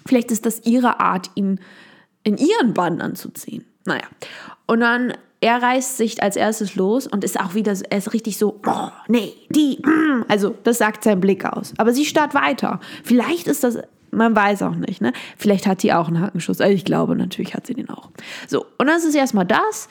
vielleicht 0.07 0.31
ist 0.31 0.47
das 0.47 0.65
ihre 0.65 1.01
Art, 1.01 1.31
ihn 1.35 1.61
in 2.23 2.37
ihren 2.37 2.75
Bann 2.75 3.01
anzuziehen. 3.01 3.65
Naja. 3.85 4.05
Und 4.67 4.81
dann, 4.81 5.15
er 5.41 5.63
reißt 5.63 5.97
sich 5.97 6.23
als 6.23 6.37
erstes 6.37 6.77
los 6.77 7.07
und 7.07 7.25
ist 7.25 7.41
auch 7.41 7.55
wieder, 7.55 7.75
er 7.89 7.99
ist 7.99 8.13
richtig 8.13 8.37
so, 8.37 8.61
oh, 8.67 8.89
nee, 9.09 9.33
die, 9.49 9.79
mm. 9.83 10.27
also 10.29 10.55
das 10.65 10.79
sagt 10.79 11.03
sein 11.03 11.21
Blick 11.21 11.45
aus. 11.45 11.73
Aber 11.79 11.93
sie 11.93 12.05
starrt 12.05 12.35
weiter. 12.35 12.79
Vielleicht 13.03 13.47
ist 13.49 13.65
das 13.65 13.79
man 14.11 14.35
weiß 14.35 14.63
auch 14.63 14.75
nicht, 14.75 15.01
ne? 15.01 15.13
Vielleicht 15.37 15.67
hat 15.67 15.83
die 15.83 15.93
auch 15.93 16.09
einen 16.09 16.21
Hackenschuss. 16.21 16.61
Also 16.61 16.75
ich 16.75 16.85
glaube, 16.85 17.17
natürlich 17.17 17.55
hat 17.55 17.67
sie 17.67 17.75
den 17.75 17.89
auch. 17.89 18.11
So, 18.47 18.67
und 18.79 18.87
das 18.87 19.05
ist 19.05 19.15
erstmal 19.15 19.47
das. 19.47 19.89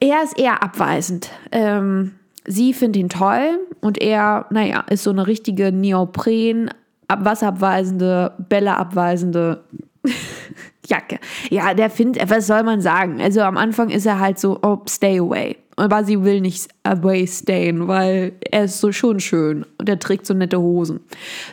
Er 0.00 0.22
ist 0.22 0.38
eher 0.38 0.62
abweisend. 0.62 1.30
Ähm, 1.52 2.12
sie 2.46 2.74
findet 2.74 3.00
ihn 3.00 3.08
toll 3.08 3.58
und 3.80 4.00
er, 4.00 4.46
naja, 4.50 4.84
ist 4.90 5.04
so 5.04 5.10
eine 5.10 5.26
richtige 5.26 5.72
Neopren, 5.72 6.70
wasserabweisende, 7.08 8.32
Bälle 8.48 8.76
abweisende 8.76 9.64
Jacke. 10.86 11.18
Ja, 11.50 11.74
der 11.74 11.90
findet, 11.90 12.28
was 12.30 12.46
soll 12.46 12.62
man 12.62 12.80
sagen? 12.80 13.20
Also 13.20 13.40
am 13.40 13.56
Anfang 13.56 13.90
ist 13.90 14.06
er 14.06 14.20
halt 14.20 14.38
so, 14.38 14.58
oh, 14.62 14.78
stay 14.88 15.18
away. 15.18 15.56
Aber 15.76 16.04
sie 16.04 16.22
will 16.22 16.40
nicht 16.40 16.68
away 16.84 17.26
stayen, 17.26 17.88
weil 17.88 18.32
er 18.50 18.64
ist 18.64 18.80
so 18.80 18.92
schon 18.92 19.18
schön 19.18 19.66
und 19.78 19.88
er 19.88 19.98
trägt 19.98 20.26
so 20.26 20.34
nette 20.34 20.60
Hosen. 20.60 21.00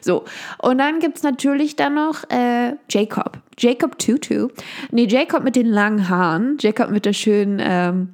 So, 0.02 0.26
und 0.60 0.78
dann 0.78 1.00
gibt 1.00 1.18
es 1.18 1.24
natürlich 1.24 1.76
dann 1.76 1.96
noch 1.96 2.30
äh, 2.30 2.74
Jacob. 2.90 3.40
Jacob 3.58 3.98
Tutu. 3.98 4.50
Nee, 4.92 5.06
Jacob 5.06 5.44
mit 5.44 5.56
den 5.56 5.68
langen 5.68 6.10
Haaren. 6.10 6.58
Jacob 6.60 6.92
mit 6.92 7.06
der 7.06 7.14
schönen 7.14 7.60
ähm, 7.62 8.10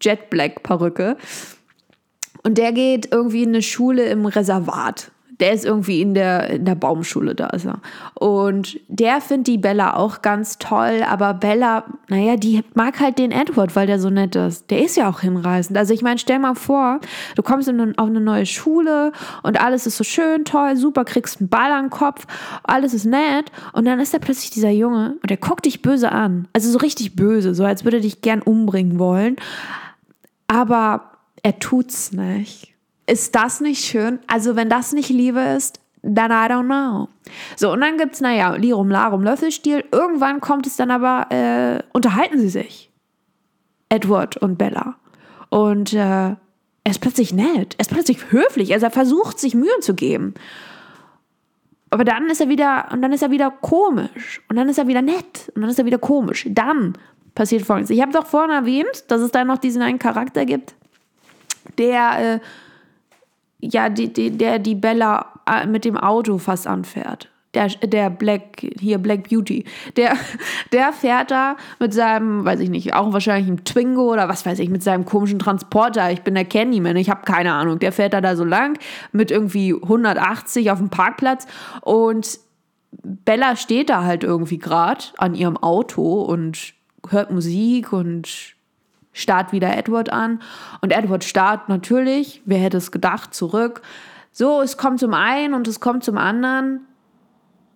Jet 0.00 0.30
Black 0.30 0.62
Perücke. 0.62 1.16
Und 2.44 2.58
der 2.58 2.72
geht 2.72 3.12
irgendwie 3.12 3.44
in 3.44 3.50
eine 3.50 3.62
Schule 3.62 4.04
im 4.06 4.26
Reservat. 4.26 5.12
Der 5.40 5.52
ist 5.52 5.64
irgendwie 5.64 6.00
in 6.00 6.14
der, 6.14 6.50
in 6.50 6.64
der 6.64 6.74
Baumschule, 6.74 7.34
da 7.34 7.48
ist 7.48 7.66
er. 7.66 7.80
Und 8.14 8.78
der 8.88 9.20
findet 9.20 9.46
die 9.48 9.58
Bella 9.58 9.96
auch 9.96 10.22
ganz 10.22 10.58
toll, 10.58 11.02
aber 11.08 11.34
Bella, 11.34 11.84
naja, 12.08 12.36
die 12.36 12.62
mag 12.74 13.00
halt 13.00 13.18
den 13.18 13.32
Edward, 13.32 13.74
weil 13.74 13.86
der 13.86 13.98
so 13.98 14.10
nett 14.10 14.36
ist. 14.36 14.70
Der 14.70 14.84
ist 14.84 14.96
ja 14.96 15.08
auch 15.08 15.20
hinreißend. 15.20 15.76
Also 15.76 15.94
ich 15.94 16.02
meine, 16.02 16.18
stell 16.18 16.38
mal 16.38 16.54
vor, 16.54 17.00
du 17.34 17.42
kommst 17.42 17.68
in, 17.68 17.98
auf 17.98 18.08
eine 18.08 18.20
neue 18.20 18.46
Schule 18.46 19.12
und 19.42 19.60
alles 19.60 19.86
ist 19.86 19.96
so 19.96 20.04
schön, 20.04 20.44
toll, 20.44 20.76
super, 20.76 21.04
kriegst 21.04 21.40
einen 21.40 21.48
Ball 21.48 21.72
an 21.72 21.86
den 21.86 21.90
Kopf, 21.90 22.26
alles 22.62 22.94
ist 22.94 23.06
nett 23.06 23.50
und 23.72 23.84
dann 23.86 24.00
ist 24.00 24.14
da 24.14 24.18
plötzlich 24.18 24.50
dieser 24.50 24.70
Junge 24.70 25.16
und 25.22 25.30
der 25.30 25.38
guckt 25.38 25.64
dich 25.64 25.82
böse 25.82 26.12
an. 26.12 26.48
Also 26.52 26.70
so 26.70 26.78
richtig 26.78 27.16
böse, 27.16 27.54
so 27.54 27.64
als 27.64 27.84
würde 27.84 27.98
er 27.98 28.02
dich 28.02 28.20
gern 28.20 28.42
umbringen 28.42 28.98
wollen 28.98 29.36
aber 30.52 31.12
er 31.42 31.58
tut's 31.58 32.12
nicht. 32.12 32.71
Ist 33.12 33.34
das 33.34 33.60
nicht 33.60 33.84
schön? 33.84 34.20
Also 34.26 34.56
wenn 34.56 34.70
das 34.70 34.94
nicht 34.94 35.10
Liebe 35.10 35.38
ist, 35.38 35.80
then 36.02 36.30
I 36.30 36.48
don't 36.48 36.64
know. 36.64 37.10
So, 37.56 37.70
und 37.70 37.82
dann 37.82 37.98
gibt 37.98 38.14
es, 38.14 38.22
naja, 38.22 38.54
Lirum 38.54 38.88
Larum 38.88 39.22
Löffelstiel. 39.22 39.84
Irgendwann 39.92 40.40
kommt 40.40 40.66
es 40.66 40.76
dann 40.76 40.90
aber, 40.90 41.26
äh, 41.30 41.82
unterhalten 41.92 42.40
sie 42.40 42.48
sich. 42.48 42.90
Edward 43.90 44.38
und 44.38 44.56
Bella. 44.56 44.94
Und 45.50 45.92
äh, 45.92 45.98
er 45.98 46.38
ist 46.88 47.02
plötzlich 47.02 47.34
nett, 47.34 47.74
er 47.76 47.80
ist 47.80 47.90
plötzlich 47.90 48.32
höflich, 48.32 48.72
also 48.72 48.86
er 48.86 48.90
versucht 48.90 49.38
sich 49.38 49.54
Mühe 49.54 49.78
zu 49.80 49.92
geben. 49.94 50.32
Aber 51.90 52.04
dann 52.04 52.30
ist 52.30 52.40
er 52.40 52.48
wieder, 52.48 52.88
und 52.92 53.02
dann 53.02 53.12
ist 53.12 53.22
er 53.22 53.30
wieder 53.30 53.50
komisch. 53.50 54.40
Und 54.48 54.56
dann 54.56 54.70
ist 54.70 54.78
er 54.78 54.86
wieder 54.86 55.02
nett. 55.02 55.52
Und 55.54 55.60
dann 55.60 55.70
ist 55.70 55.78
er 55.78 55.84
wieder 55.84 55.98
komisch. 55.98 56.46
Dann 56.48 56.96
passiert 57.34 57.66
folgendes. 57.66 57.90
Ich 57.90 58.00
habe 58.00 58.12
doch 58.12 58.24
vorhin 58.24 58.52
erwähnt, 58.52 59.04
dass 59.08 59.20
es 59.20 59.32
da 59.32 59.44
noch 59.44 59.58
diesen 59.58 59.82
einen 59.82 59.98
Charakter 59.98 60.46
gibt, 60.46 60.74
der, 61.76 62.36
äh, 62.36 62.40
ja, 63.62 63.88
die, 63.88 64.12
die, 64.12 64.30
der 64.30 64.58
die 64.58 64.74
Bella 64.74 65.32
äh, 65.46 65.66
mit 65.66 65.84
dem 65.84 65.96
Auto 65.96 66.36
fast 66.38 66.66
anfährt 66.66 67.32
der, 67.54 67.68
der 67.68 68.10
Black, 68.10 68.66
hier 68.78 68.98
Black 68.98 69.28
Beauty, 69.28 69.64
der, 69.96 70.16
der 70.72 70.92
fährt 70.92 71.30
da 71.30 71.56
mit 71.78 71.92
seinem, 71.92 72.44
weiß 72.44 72.60
ich 72.60 72.70
nicht, 72.70 72.94
auch 72.94 73.12
wahrscheinlich 73.12 73.48
einem 73.48 73.64
Twingo 73.64 74.12
oder 74.12 74.28
was 74.28 74.46
weiß 74.46 74.58
ich, 74.58 74.70
mit 74.70 74.82
seinem 74.82 75.04
komischen 75.04 75.38
Transporter. 75.38 76.10
Ich 76.10 76.22
bin 76.22 76.34
der 76.34 76.44
Candyman, 76.44 76.96
ich 76.96 77.10
habe 77.10 77.22
keine 77.24 77.52
Ahnung. 77.52 77.78
Der 77.78 77.92
fährt 77.92 78.14
da, 78.14 78.20
da 78.20 78.36
so 78.36 78.44
lang 78.44 78.78
mit 79.12 79.30
irgendwie 79.30 79.74
180 79.74 80.70
auf 80.70 80.78
dem 80.78 80.88
Parkplatz 80.88 81.46
und 81.82 82.38
Bella 83.02 83.56
steht 83.56 83.88
da 83.88 84.04
halt 84.04 84.22
irgendwie 84.22 84.58
gerade 84.58 85.04
an 85.16 85.34
ihrem 85.34 85.56
Auto 85.56 86.22
und 86.22 86.74
hört 87.08 87.30
Musik 87.30 87.92
und 87.92 88.54
starrt 89.12 89.52
wieder 89.52 89.76
Edward 89.76 90.10
an. 90.10 90.40
Und 90.80 90.92
Edward 90.92 91.24
starrt 91.24 91.68
natürlich, 91.68 92.42
wer 92.44 92.58
hätte 92.58 92.76
es 92.76 92.90
gedacht, 92.90 93.34
zurück. 93.34 93.82
So, 94.32 94.62
es 94.62 94.76
kommt 94.76 95.00
zum 95.00 95.14
einen 95.14 95.54
und 95.54 95.68
es 95.68 95.80
kommt 95.80 96.04
zum 96.04 96.16
anderen. 96.16 96.86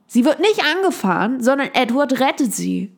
Sie 0.07 0.25
wird 0.25 0.41
nicht 0.41 0.63
angefahren, 0.65 1.43
sondern 1.43 1.69
Edward 1.75 2.21
rettet 2.21 2.55
sie. 2.55 2.93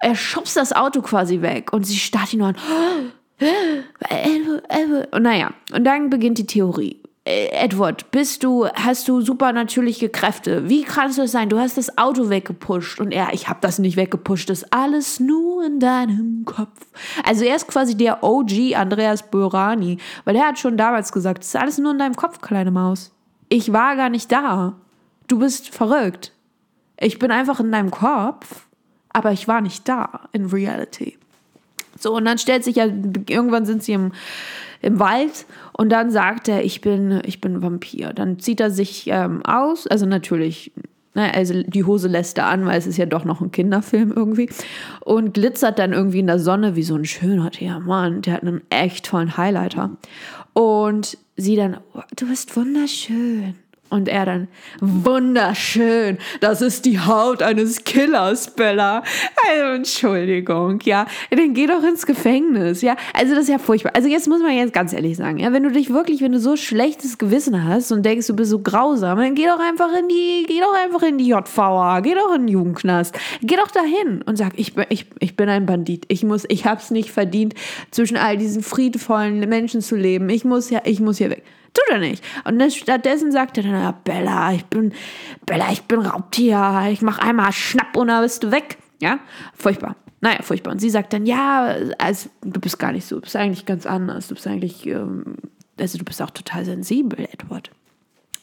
Er 0.00 0.14
schubst 0.14 0.56
das 0.56 0.72
Auto 0.72 1.02
quasi 1.02 1.42
weg 1.42 1.72
und 1.72 1.84
sie 1.84 1.96
starrt 1.96 2.32
ihn 2.32 2.40
nur 2.40 2.48
an. 2.48 2.56
Und 5.12 5.22
naja, 5.22 5.52
und 5.72 5.84
dann 5.84 6.10
beginnt 6.10 6.38
die 6.38 6.46
Theorie. 6.46 6.97
Äh, 7.28 7.50
Edward, 7.52 8.10
bist 8.10 8.42
du, 8.42 8.66
hast 8.68 9.06
du 9.06 9.20
supernatürliche 9.20 10.08
Kräfte? 10.08 10.66
Wie 10.70 10.82
kannst 10.82 11.18
du 11.18 11.22
es 11.22 11.32
sein? 11.32 11.50
Du 11.50 11.58
hast 11.58 11.76
das 11.76 11.98
Auto 11.98 12.30
weggepusht 12.30 13.00
und 13.00 13.12
er, 13.12 13.34
ich 13.34 13.50
habe 13.50 13.58
das 13.60 13.78
nicht 13.78 13.98
weggepusht, 13.98 14.48
das 14.48 14.62
ist 14.62 14.72
alles 14.72 15.20
nur 15.20 15.62
in 15.62 15.78
deinem 15.78 16.46
Kopf. 16.46 16.86
Also 17.24 17.44
er 17.44 17.54
ist 17.54 17.68
quasi 17.68 17.98
der 17.98 18.24
OG 18.24 18.74
Andreas 18.74 19.30
Börani, 19.30 19.98
weil 20.24 20.36
er 20.36 20.46
hat 20.46 20.58
schon 20.58 20.78
damals 20.78 21.12
gesagt, 21.12 21.42
es 21.42 21.48
ist 21.48 21.56
alles 21.56 21.76
nur 21.76 21.92
in 21.92 21.98
deinem 21.98 22.16
Kopf, 22.16 22.40
kleine 22.40 22.70
Maus. 22.70 23.12
Ich 23.50 23.74
war 23.74 23.96
gar 23.96 24.08
nicht 24.08 24.32
da. 24.32 24.76
Du 25.26 25.38
bist 25.38 25.68
verrückt. 25.68 26.32
Ich 26.98 27.18
bin 27.18 27.30
einfach 27.30 27.60
in 27.60 27.70
deinem 27.70 27.90
Kopf, 27.90 28.66
aber 29.10 29.32
ich 29.32 29.46
war 29.46 29.60
nicht 29.60 29.86
da 29.86 30.28
in 30.32 30.46
Reality. 30.46 31.18
So, 32.00 32.14
und 32.14 32.24
dann 32.24 32.38
stellt 32.38 32.64
sich 32.64 32.76
ja, 32.76 32.86
irgendwann 32.86 33.66
sind 33.66 33.82
sie 33.82 33.92
im, 33.92 34.12
im 34.80 34.98
Wald 34.98 35.46
und 35.72 35.90
dann 35.90 36.10
sagt 36.10 36.48
er, 36.48 36.64
ich 36.64 36.80
bin, 36.80 37.20
ich 37.24 37.40
bin 37.40 37.62
Vampir. 37.62 38.12
Dann 38.12 38.38
zieht 38.38 38.60
er 38.60 38.70
sich 38.70 39.06
ähm, 39.08 39.44
aus, 39.44 39.86
also 39.86 40.06
natürlich, 40.06 40.72
ne, 41.14 41.34
also 41.34 41.62
die 41.62 41.84
Hose 41.84 42.08
lässt 42.08 42.38
er 42.38 42.46
an, 42.46 42.64
weil 42.66 42.78
es 42.78 42.86
ist 42.86 42.96
ja 42.96 43.06
doch 43.06 43.24
noch 43.24 43.40
ein 43.40 43.50
Kinderfilm 43.50 44.12
irgendwie. 44.14 44.48
Und 45.00 45.34
glitzert 45.34 45.78
dann 45.78 45.92
irgendwie 45.92 46.20
in 46.20 46.26
der 46.26 46.38
Sonne 46.38 46.76
wie 46.76 46.82
so 46.82 46.94
ein 46.94 47.04
schöner 47.04 47.50
Diamant. 47.50 48.26
Der 48.26 48.34
hat 48.34 48.42
einen 48.42 48.62
echt 48.70 49.06
tollen 49.06 49.36
Highlighter. 49.36 49.90
Und 50.52 51.18
sie 51.36 51.56
dann, 51.56 51.78
du 52.16 52.28
bist 52.28 52.56
wunderschön. 52.56 53.54
Und 53.90 54.08
er 54.08 54.26
dann, 54.26 54.48
wunderschön, 54.80 56.18
das 56.40 56.60
ist 56.60 56.84
die 56.84 57.00
Haut 57.00 57.42
eines 57.42 57.84
Killers, 57.84 58.54
Bella. 58.54 59.02
Also, 59.48 59.64
Entschuldigung, 59.76 60.80
ja. 60.84 61.06
Dann 61.30 61.54
geh 61.54 61.66
doch 61.66 61.82
ins 61.82 62.04
Gefängnis, 62.04 62.82
ja. 62.82 62.96
Also, 63.14 63.34
das 63.34 63.44
ist 63.44 63.50
ja 63.50 63.58
furchtbar. 63.58 63.92
Also, 63.94 64.08
jetzt 64.08 64.28
muss 64.28 64.42
man 64.42 64.54
jetzt 64.54 64.74
ganz 64.74 64.92
ehrlich 64.92 65.16
sagen, 65.16 65.38
ja, 65.38 65.52
wenn 65.54 65.62
du 65.62 65.70
dich 65.70 65.90
wirklich, 65.90 66.20
wenn 66.20 66.32
du 66.32 66.40
so 66.40 66.56
schlechtes 66.56 67.16
Gewissen 67.16 67.64
hast 67.64 67.90
und 67.90 68.04
denkst, 68.04 68.26
du 68.26 68.36
bist 68.36 68.50
so 68.50 68.58
grausam, 68.58 69.18
dann 69.18 69.34
geh 69.34 69.46
doch 69.46 69.60
einfach 69.60 69.90
in 69.98 70.08
die, 70.08 70.44
geh 70.46 70.60
doch 70.60 70.74
einfach 70.74 71.02
in 71.02 71.16
die 71.16 71.28
JVA, 71.28 72.00
geh 72.00 72.14
doch 72.14 72.34
in 72.34 72.42
den 72.42 72.48
Jugendknast. 72.48 73.18
Geh 73.40 73.56
doch 73.56 73.70
dahin 73.70 74.22
und 74.22 74.36
sag, 74.36 74.58
ich 74.58 74.74
bin, 74.74 74.84
ich, 74.90 75.06
ich 75.18 75.34
bin 75.34 75.48
ein 75.48 75.64
Bandit. 75.64 76.04
Ich 76.08 76.24
muss, 76.24 76.44
ich 76.48 76.66
hab's 76.66 76.90
nicht 76.90 77.10
verdient, 77.10 77.54
zwischen 77.90 78.18
all 78.18 78.36
diesen 78.36 78.62
friedvollen 78.62 79.40
Menschen 79.48 79.80
zu 79.80 79.96
leben. 79.96 80.28
Ich 80.28 80.44
muss 80.44 80.68
ja, 80.68 80.82
ich 80.84 81.00
muss 81.00 81.18
hier 81.18 81.30
weg. 81.30 81.42
Tut 81.74 81.84
er 81.90 81.98
nicht. 81.98 82.24
Und 82.44 82.58
das, 82.58 82.74
stattdessen 82.74 83.32
sagt 83.32 83.58
er 83.58 83.64
dann, 83.64 83.72
ja, 83.72 83.92
Bella, 83.92 84.52
ich 84.52 84.64
bin, 84.66 84.92
Bella, 85.46 85.70
ich 85.70 85.82
bin 85.82 86.00
Raubtier, 86.00 86.88
ich 86.90 87.02
mach 87.02 87.18
einmal 87.18 87.52
Schnapp 87.52 87.96
und 87.96 88.08
dann 88.08 88.22
bist 88.22 88.42
du 88.42 88.50
weg. 88.50 88.78
Ja, 89.00 89.20
furchtbar. 89.54 89.96
Naja, 90.20 90.42
furchtbar. 90.42 90.72
Und 90.72 90.80
sie 90.80 90.90
sagt 90.90 91.12
dann, 91.12 91.26
ja, 91.26 91.76
also, 91.98 92.28
du 92.42 92.60
bist 92.60 92.78
gar 92.78 92.92
nicht 92.92 93.06
so, 93.06 93.16
du 93.16 93.22
bist 93.22 93.36
eigentlich 93.36 93.66
ganz 93.66 93.86
anders. 93.86 94.28
Du 94.28 94.34
bist 94.34 94.46
eigentlich, 94.46 94.86
ähm, 94.86 95.36
also 95.78 95.98
du 95.98 96.04
bist 96.04 96.20
auch 96.20 96.30
total 96.30 96.64
sensibel, 96.64 97.20
Edward. 97.32 97.70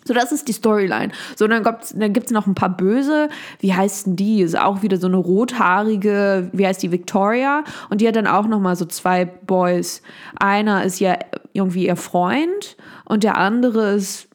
So, 0.08 0.14
das 0.14 0.32
ist 0.32 0.48
die 0.48 0.54
Storyline. 0.54 1.12
So, 1.36 1.48
dann 1.48 1.64
gibt 1.64 1.84
es 1.84 1.94
dann 1.94 2.14
noch 2.34 2.46
ein 2.46 2.54
paar 2.54 2.70
Böse. 2.70 3.28
Wie 3.60 3.74
heißt 3.74 4.06
denn 4.06 4.16
die? 4.16 4.42
Ist 4.42 4.58
auch 4.58 4.84
wieder 4.84 4.98
so 4.98 5.08
eine 5.08 5.18
rothaarige, 5.18 6.50
wie 6.54 6.68
heißt 6.68 6.84
die, 6.84 6.92
Victoria? 6.92 7.64
Und 7.90 8.02
die 8.02 8.08
hat 8.08 8.16
dann 8.16 8.28
auch 8.28 8.46
noch 8.46 8.60
mal 8.60 8.76
so 8.76 8.86
zwei 8.86 9.26
Boys. 9.26 10.04
Einer 10.40 10.84
ist 10.84 11.00
ja 11.00 11.18
irgendwie 11.56 11.88
ihr 11.88 11.96
Freund 11.96 12.78
und 13.06 13.24
der 13.24 13.38
andere 13.38 13.94
ist 13.94 14.30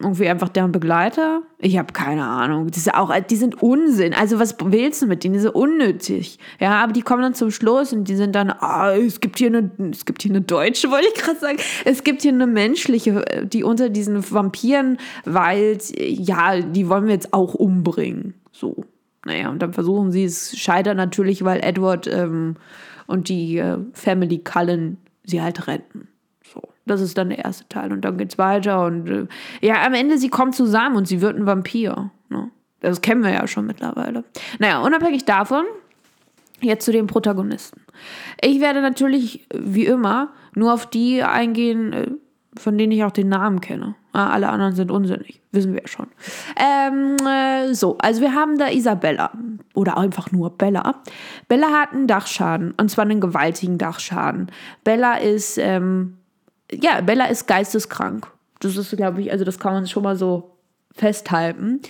irgendwie 0.00 0.28
einfach 0.28 0.48
deren 0.48 0.72
Begleiter. 0.72 1.42
Ich 1.58 1.78
habe 1.78 1.92
keine 1.92 2.24
Ahnung. 2.24 2.70
Die 2.70 2.80
sind, 2.80 2.94
auch, 2.94 3.12
die 3.20 3.36
sind 3.36 3.62
Unsinn. 3.62 4.12
Also 4.12 4.38
was 4.38 4.56
willst 4.62 5.02
du 5.02 5.06
mit 5.06 5.24
denen? 5.24 5.34
Die 5.34 5.40
sind 5.40 5.54
unnötig. 5.54 6.38
Ja, 6.60 6.82
aber 6.82 6.92
die 6.92 7.02
kommen 7.02 7.22
dann 7.22 7.34
zum 7.34 7.50
Schluss 7.50 7.92
und 7.92 8.08
die 8.08 8.16
sind 8.16 8.34
dann, 8.34 8.50
ah, 8.50 8.92
es 8.94 9.20
gibt 9.20 9.38
hier 9.38 9.48
eine, 9.48 9.70
es 9.90 10.04
gibt 10.04 10.22
hier 10.22 10.32
eine 10.32 10.40
Deutsche, 10.40 10.90
wollte 10.90 11.08
ich 11.14 11.22
gerade 11.22 11.38
sagen. 11.38 11.58
Es 11.84 12.04
gibt 12.04 12.22
hier 12.22 12.32
eine 12.32 12.46
menschliche, 12.46 13.24
die 13.44 13.62
unter 13.62 13.88
diesen 13.88 14.30
Vampiren 14.30 14.98
weilt. 15.24 15.98
Ja, 15.98 16.60
die 16.60 16.88
wollen 16.88 17.06
wir 17.06 17.14
jetzt 17.14 17.32
auch 17.32 17.54
umbringen. 17.54 18.34
So. 18.52 18.84
Naja, 19.24 19.48
und 19.48 19.62
dann 19.62 19.72
versuchen 19.72 20.12
sie 20.12 20.24
es, 20.24 20.58
scheitert 20.58 20.96
natürlich, 20.96 21.44
weil 21.44 21.60
Edward 21.60 22.06
ähm, 22.08 22.56
und 23.06 23.30
die 23.30 23.56
äh, 23.56 23.78
Family 23.94 24.38
Cullen 24.38 24.98
sie 25.24 25.40
halt 25.40 25.66
retten. 25.66 26.08
Das 26.86 27.00
ist 27.00 27.16
dann 27.16 27.30
der 27.30 27.44
erste 27.44 27.66
Teil. 27.68 27.92
Und 27.92 28.02
dann 28.02 28.18
geht's 28.18 28.38
weiter. 28.38 28.84
Und 28.84 29.08
äh, 29.08 29.26
ja, 29.60 29.84
am 29.84 29.94
Ende, 29.94 30.18
sie 30.18 30.28
kommt 30.28 30.54
zusammen 30.54 30.96
und 30.96 31.08
sie 31.08 31.20
wird 31.20 31.36
ein 31.36 31.46
Vampir. 31.46 32.10
Ne? 32.28 32.50
Das 32.80 33.00
kennen 33.00 33.22
wir 33.22 33.30
ja 33.30 33.46
schon 33.46 33.66
mittlerweile. 33.66 34.24
Naja, 34.58 34.80
unabhängig 34.80 35.24
davon, 35.24 35.64
jetzt 36.60 36.84
zu 36.84 36.92
den 36.92 37.06
Protagonisten. 37.06 37.80
Ich 38.40 38.60
werde 38.60 38.82
natürlich, 38.82 39.46
wie 39.54 39.86
immer, 39.86 40.32
nur 40.54 40.74
auf 40.74 40.86
die 40.86 41.22
eingehen, 41.22 41.92
äh, 41.92 42.10
von 42.56 42.78
denen 42.78 42.92
ich 42.92 43.04
auch 43.04 43.10
den 43.10 43.28
Namen 43.28 43.60
kenne. 43.60 43.96
Alle 44.12 44.48
anderen 44.48 44.76
sind 44.76 44.92
unsinnig, 44.92 45.40
wissen 45.50 45.72
wir 45.72 45.80
ja 45.80 45.88
schon. 45.88 46.06
Ähm, 46.56 47.16
äh, 47.26 47.74
so, 47.74 47.98
also 47.98 48.20
wir 48.20 48.32
haben 48.32 48.58
da 48.58 48.68
Isabella 48.68 49.32
oder 49.74 49.98
einfach 49.98 50.30
nur 50.30 50.50
Bella. 50.50 51.02
Bella 51.48 51.72
hat 51.72 51.92
einen 51.92 52.06
Dachschaden 52.06 52.74
und 52.80 52.90
zwar 52.90 53.06
einen 53.06 53.20
gewaltigen 53.20 53.76
Dachschaden. 53.76 54.52
Bella 54.84 55.16
ist 55.16 55.58
ähm, 55.58 56.18
ja, 56.82 57.00
Bella 57.00 57.26
ist 57.26 57.46
geisteskrank. 57.46 58.26
Das 58.60 58.76
ist, 58.76 58.96
glaube 58.96 59.22
ich, 59.22 59.32
also 59.32 59.44
das 59.44 59.58
kann 59.58 59.72
man 59.72 59.86
schon 59.86 60.02
mal 60.02 60.16
so 60.16 60.56
festhalten. 60.92 61.80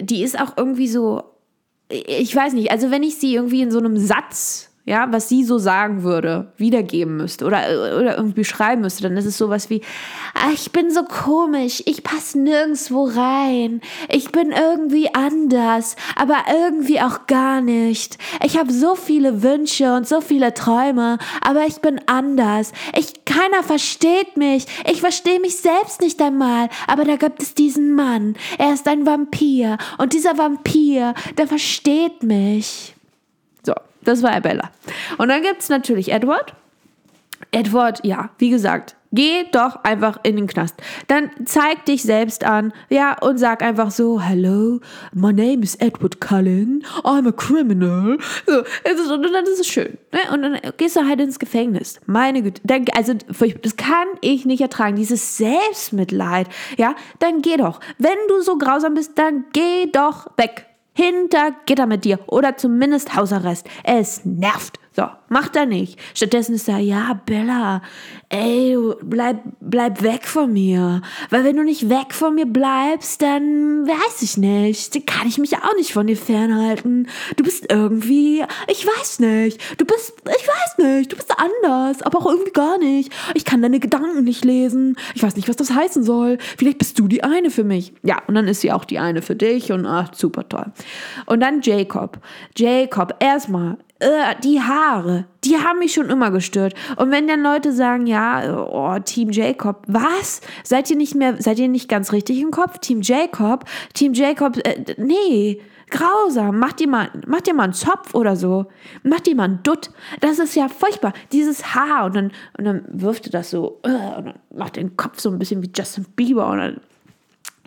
Die 0.00 0.22
ist 0.22 0.40
auch 0.40 0.56
irgendwie 0.56 0.88
so, 0.88 1.22
ich 1.88 2.34
weiß 2.34 2.52
nicht, 2.54 2.70
also 2.70 2.90
wenn 2.90 3.02
ich 3.02 3.16
sie 3.16 3.34
irgendwie 3.34 3.62
in 3.62 3.70
so 3.70 3.78
einem 3.78 3.96
Satz 3.96 4.67
ja, 4.88 5.06
was 5.12 5.28
sie 5.28 5.44
so 5.44 5.58
sagen 5.58 6.02
würde, 6.02 6.50
wiedergeben 6.56 7.18
müsste 7.18 7.44
oder, 7.44 7.58
oder 7.98 8.16
irgendwie 8.16 8.44
schreiben 8.44 8.80
müsste, 8.80 9.02
dann 9.02 9.18
ist 9.18 9.26
es 9.26 9.36
sowas 9.36 9.68
wie, 9.68 9.82
ah, 10.34 10.50
ich 10.54 10.72
bin 10.72 10.90
so 10.90 11.04
komisch, 11.04 11.82
ich 11.84 12.02
passe 12.02 12.38
nirgendwo 12.40 13.04
rein, 13.04 13.82
ich 14.08 14.32
bin 14.32 14.50
irgendwie 14.50 15.14
anders, 15.14 15.94
aber 16.16 16.36
irgendwie 16.50 17.02
auch 17.02 17.26
gar 17.26 17.60
nicht. 17.60 18.16
Ich 18.42 18.56
habe 18.56 18.72
so 18.72 18.94
viele 18.94 19.42
Wünsche 19.42 19.94
und 19.94 20.08
so 20.08 20.22
viele 20.22 20.54
Träume, 20.54 21.18
aber 21.42 21.66
ich 21.66 21.82
bin 21.82 22.00
anders. 22.06 22.72
Ich, 22.96 23.26
keiner 23.26 23.62
versteht 23.62 24.38
mich, 24.38 24.64
ich 24.90 25.02
verstehe 25.02 25.38
mich 25.40 25.56
selbst 25.56 26.00
nicht 26.00 26.20
einmal, 26.22 26.70
aber 26.86 27.04
da 27.04 27.16
gibt 27.16 27.42
es 27.42 27.52
diesen 27.52 27.94
Mann, 27.94 28.36
er 28.56 28.72
ist 28.72 28.88
ein 28.88 29.04
Vampir 29.04 29.76
und 29.98 30.14
dieser 30.14 30.38
Vampir, 30.38 31.12
der 31.36 31.46
versteht 31.46 32.22
mich. 32.22 32.94
Das 34.08 34.22
war 34.22 34.40
Bella. 34.40 34.70
Und 35.18 35.28
dann 35.28 35.42
gibt 35.42 35.60
es 35.60 35.68
natürlich 35.68 36.10
Edward. 36.10 36.54
Edward, 37.52 38.00
ja, 38.04 38.30
wie 38.38 38.48
gesagt, 38.48 38.96
Geh 39.10 39.44
doch 39.52 39.84
einfach 39.84 40.20
in 40.22 40.36
den 40.36 40.46
Knast. 40.46 40.74
Dann 41.06 41.30
zeig 41.46 41.86
dich 41.86 42.02
selbst 42.02 42.44
an, 42.44 42.74
ja, 42.90 43.16
und 43.18 43.38
sag 43.38 43.62
einfach 43.62 43.90
so, 43.90 44.20
hello, 44.20 44.80
my 45.14 45.32
name 45.32 45.62
is 45.62 45.76
Edward 45.76 46.20
Cullen, 46.20 46.84
I'm 47.04 47.26
a 47.26 47.32
criminal. 47.32 48.18
So, 48.46 48.58
und 49.14 49.22
dann 49.32 49.44
ist 49.44 49.60
es 49.60 49.66
schön. 49.66 49.96
Ne? 50.12 50.18
Und 50.30 50.42
dann 50.42 50.58
gehst 50.76 50.96
du 50.96 51.06
halt 51.06 51.20
ins 51.20 51.38
Gefängnis. 51.38 52.00
Meine 52.04 52.42
Güte. 52.42 52.60
Dann, 52.64 52.84
also, 52.94 53.14
das 53.14 53.76
kann 53.76 54.08
ich 54.20 54.44
nicht 54.44 54.60
ertragen, 54.60 54.96
dieses 54.96 55.38
Selbstmitleid. 55.38 56.48
Ja, 56.76 56.94
dann 57.18 57.40
geh 57.40 57.56
doch. 57.56 57.80
Wenn 57.96 58.18
du 58.28 58.42
so 58.42 58.58
grausam 58.58 58.92
bist, 58.92 59.18
dann 59.18 59.44
geh 59.54 59.86
doch 59.90 60.26
weg. 60.36 60.67
Hinter 60.98 61.52
Gitter 61.64 61.86
mit 61.86 62.04
dir. 62.04 62.18
Oder 62.26 62.56
zumindest 62.56 63.14
Hausarrest. 63.14 63.68
Es 63.84 64.24
nervt. 64.24 64.80
So, 64.98 65.06
macht 65.28 65.54
er 65.54 65.64
nicht. 65.64 65.96
Stattdessen 66.12 66.56
ist 66.56 66.68
er, 66.68 66.78
ja, 66.78 67.20
Bella, 67.24 67.82
ey, 68.30 68.76
bleib, 69.00 69.44
bleib 69.60 70.02
weg 70.02 70.26
von 70.26 70.52
mir. 70.52 71.02
Weil 71.30 71.44
wenn 71.44 71.56
du 71.56 71.62
nicht 71.62 71.88
weg 71.88 72.12
von 72.12 72.34
mir 72.34 72.46
bleibst, 72.46 73.22
dann 73.22 73.86
weiß 73.86 74.22
ich 74.22 74.38
nicht. 74.38 74.96
Dann 74.96 75.06
kann 75.06 75.28
ich 75.28 75.38
mich 75.38 75.56
auch 75.56 75.76
nicht 75.76 75.92
von 75.92 76.08
dir 76.08 76.16
fernhalten. 76.16 77.06
Du 77.36 77.44
bist 77.44 77.66
irgendwie, 77.70 78.42
ich 78.66 78.84
weiß 78.84 79.20
nicht. 79.20 79.60
Du 79.78 79.84
bist, 79.84 80.14
ich 80.24 80.48
weiß 80.48 80.78
nicht. 80.78 81.12
Du 81.12 81.16
bist 81.16 81.32
anders, 81.38 82.02
aber 82.02 82.18
auch 82.18 82.26
irgendwie 82.26 82.50
gar 82.50 82.78
nicht. 82.78 83.12
Ich 83.34 83.44
kann 83.44 83.62
deine 83.62 83.78
Gedanken 83.78 84.24
nicht 84.24 84.44
lesen. 84.44 84.96
Ich 85.14 85.22
weiß 85.22 85.36
nicht, 85.36 85.48
was 85.48 85.54
das 85.54 85.72
heißen 85.72 86.02
soll. 86.02 86.38
Vielleicht 86.58 86.78
bist 86.78 86.98
du 86.98 87.06
die 87.06 87.22
eine 87.22 87.52
für 87.52 87.62
mich. 87.62 87.92
Ja, 88.02 88.20
und 88.26 88.34
dann 88.34 88.48
ist 88.48 88.62
sie 88.62 88.72
auch 88.72 88.84
die 88.84 88.98
eine 88.98 89.22
für 89.22 89.36
dich 89.36 89.70
und 89.70 89.86
ach, 89.86 90.12
super 90.12 90.48
toll. 90.48 90.72
Und 91.26 91.38
dann 91.38 91.60
Jacob. 91.62 92.18
Jacob, 92.56 93.14
erstmal, 93.20 93.76
äh, 94.00 94.34
die 94.42 94.60
Haare, 94.60 95.26
die 95.44 95.56
haben 95.56 95.80
mich 95.80 95.94
schon 95.94 96.10
immer 96.10 96.30
gestört. 96.30 96.74
Und 96.96 97.10
wenn 97.10 97.26
dann 97.26 97.42
Leute 97.42 97.72
sagen, 97.72 98.06
ja, 98.06 98.66
oh, 98.70 98.98
Team 99.00 99.30
Jacob, 99.30 99.82
was? 99.86 100.40
Seid 100.62 100.90
ihr 100.90 100.96
nicht 100.96 101.14
mehr, 101.14 101.40
seid 101.40 101.58
ihr 101.58 101.68
nicht 101.68 101.88
ganz 101.88 102.12
richtig 102.12 102.40
im 102.40 102.50
Kopf? 102.50 102.78
Team 102.78 103.00
Jacob, 103.02 103.64
Team 103.94 104.12
Jacob, 104.14 104.56
äh, 104.58 104.94
nee, 104.98 105.60
grausam. 105.90 106.58
Macht 106.58 106.80
ihr 106.80 106.88
mal, 106.88 107.10
macht 107.26 107.48
ihr 107.48 107.54
mal 107.54 107.64
einen 107.64 107.72
Zopf 107.72 108.14
oder 108.14 108.36
so. 108.36 108.66
Macht 109.02 109.26
ihr 109.26 109.34
mal 109.34 109.44
einen 109.44 109.62
Dutt. 109.62 109.90
Das 110.20 110.38
ist 110.38 110.54
ja 110.54 110.68
furchtbar. 110.68 111.12
Dieses 111.32 111.74
Haar 111.74 112.06
und 112.06 112.16
dann, 112.16 112.32
und 112.56 112.64
dann 112.64 112.84
wirft 112.88 113.26
ihr 113.26 113.32
das 113.32 113.50
so, 113.50 113.80
äh, 113.82 113.88
und 113.88 114.26
dann 114.26 114.38
macht 114.54 114.76
den 114.76 114.96
Kopf 114.96 115.20
so 115.20 115.30
ein 115.30 115.38
bisschen 115.38 115.62
wie 115.62 115.72
Justin 115.74 116.06
Bieber 116.14 116.48
und 116.50 116.58
dann 116.58 116.80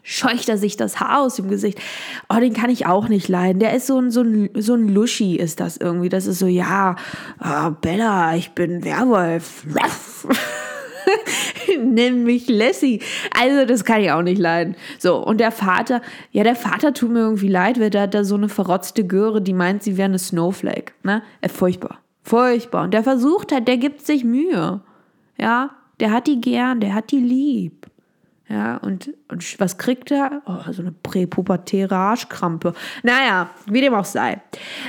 scheucht 0.03 0.49
er 0.49 0.57
sich 0.57 0.77
das 0.77 0.99
Haar 0.99 1.21
aus 1.21 1.35
dem 1.35 1.49
Gesicht. 1.49 1.79
Oh, 2.29 2.39
den 2.39 2.53
kann 2.53 2.69
ich 2.69 2.85
auch 2.85 3.07
nicht 3.07 3.27
leiden. 3.27 3.59
Der 3.59 3.73
ist 3.73 3.87
so 3.87 3.99
ein, 3.99 4.11
so 4.11 4.21
ein, 4.21 4.49
so 4.55 4.73
ein 4.73 4.87
Luschi, 4.87 5.35
ist 5.35 5.59
das 5.59 5.77
irgendwie. 5.77 6.09
Das 6.09 6.25
ist 6.25 6.39
so, 6.39 6.47
ja, 6.47 6.95
oh, 7.43 7.71
Bella, 7.81 8.35
ich 8.35 8.51
bin 8.51 8.83
Werwolf. 8.83 9.65
Nenn 11.79 12.23
mich 12.23 12.47
Lassie. 12.47 13.01
Also, 13.37 13.65
das 13.65 13.83
kann 13.83 14.01
ich 14.01 14.11
auch 14.11 14.21
nicht 14.21 14.39
leiden. 14.39 14.75
So, 14.99 15.17
und 15.17 15.39
der 15.39 15.51
Vater, 15.51 16.01
ja, 16.31 16.43
der 16.43 16.55
Vater 16.55 16.93
tut 16.93 17.11
mir 17.11 17.19
irgendwie 17.19 17.47
leid, 17.47 17.79
weil 17.79 17.89
der 17.89 18.03
hat 18.03 18.13
da 18.13 18.23
so 18.23 18.35
eine 18.35 18.49
verrotzte 18.49 19.05
Göre, 19.05 19.41
die 19.41 19.53
meint, 19.53 19.83
sie 19.83 19.97
wäre 19.97 20.09
eine 20.09 20.19
Snowflake. 20.19 20.93
Ne? 21.03 21.23
Äh, 21.41 21.49
furchtbar. 21.49 21.99
Furchtbar. 22.23 22.83
Und 22.83 22.93
der 22.93 23.03
versucht 23.03 23.51
halt, 23.51 23.67
der 23.67 23.77
gibt 23.77 24.05
sich 24.05 24.23
Mühe. 24.23 24.81
Ja, 25.37 25.71
der 25.99 26.11
hat 26.11 26.27
die 26.27 26.39
gern, 26.39 26.79
der 26.79 26.93
hat 26.93 27.11
die 27.11 27.19
lieb. 27.19 27.87
Ja, 28.51 28.77
und, 28.77 29.13
und 29.29 29.59
was 29.61 29.77
kriegt 29.77 30.11
er? 30.11 30.41
Oh, 30.45 30.69
so 30.73 30.81
eine 30.81 30.91
präpubertäre 30.91 31.95
Arschkrampe. 31.95 32.73
Naja, 33.01 33.49
wie 33.65 33.79
dem 33.79 33.93
auch 33.93 34.03
sei. 34.03 34.41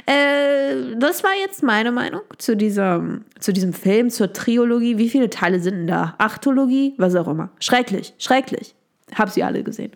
Äh, 0.05 0.97
das 0.97 1.23
war 1.23 1.31
jetzt 1.41 1.63
meine 1.63 1.93
Meinung 1.93 2.23
zu 2.39 2.57
diesem, 2.57 3.25
zu 3.39 3.53
diesem 3.53 3.73
Film, 3.73 4.11
zur 4.11 4.33
Triologie. 4.33 4.99
Wie 4.99 5.09
viele 5.09 5.31
Teile 5.31 5.61
sind 5.61 5.77
denn 5.77 5.87
da? 5.87 6.17
Achtologie? 6.19 6.95
Was 6.99 7.15
auch 7.15 7.29
immer. 7.29 7.51
Schrecklich, 7.61 8.15
schrecklich. 8.19 8.75
Hab 9.15 9.31
sie 9.31 9.45
alle 9.45 9.63
gesehen. 9.63 9.93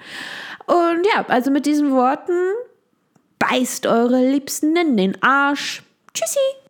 Und 0.67 1.05
ja, 1.13 1.25
also 1.27 1.51
mit 1.51 1.67
diesen 1.67 1.91
Worten, 1.91 2.39
beißt 3.41 3.89
eure 3.89 4.31
Liebsten 4.31 4.77
in 4.77 4.97
den 4.97 5.21
Arsch. 5.25 5.83
Tschüssi. 6.15 6.66